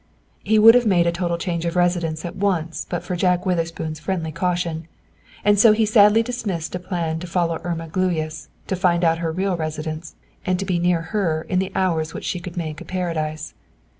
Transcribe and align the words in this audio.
He 0.43 0.57
would 0.57 0.73
have 0.73 0.87
made 0.87 1.05
a 1.05 1.11
total 1.11 1.37
change 1.37 1.63
of 1.63 1.75
residence 1.75 2.25
at 2.25 2.35
once 2.35 2.87
but 2.89 3.03
for 3.03 3.15
Jack 3.15 3.45
Witherspoon's 3.45 3.99
friendly 3.99 4.31
caution. 4.31 4.87
And 5.45 5.59
so 5.59 5.73
he 5.73 5.85
sadly 5.85 6.23
dismissed 6.23 6.73
a 6.73 6.79
plan 6.79 7.19
to 7.19 7.27
follow 7.27 7.61
Irma 7.63 7.87
Gluyas, 7.87 8.47
to 8.65 8.75
find 8.75 9.03
out 9.03 9.19
her 9.19 9.31
real 9.31 9.55
residence, 9.55 10.15
and 10.43 10.57
to 10.57 10.65
be 10.65 10.79
near 10.79 11.01
her 11.13 11.43
in 11.47 11.59
the 11.59 11.71
hours 11.75 12.15
which 12.15 12.25
she 12.25 12.39
could 12.39 12.57
make 12.57 12.81
a 12.81 12.83
paradise. 12.85 13.53